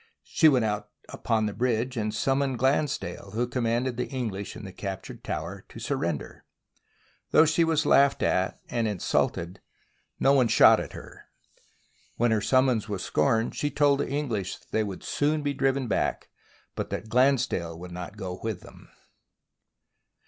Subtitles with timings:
[0.23, 4.73] She went out upon the bridge, and summoned Glansdale, who commanded the English in the
[4.73, 6.43] captured tower, to surrender.
[7.29, 9.61] Though she was laughed at and insulted,
[10.19, 11.25] none shot at her.
[12.15, 15.87] When her summons was scorned, she told the English that they would soon be driven
[15.87, 16.29] back
[16.73, 18.89] but that Glansdale would not go with them.